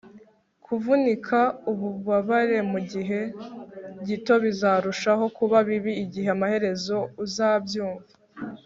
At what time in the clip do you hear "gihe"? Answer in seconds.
2.91-3.19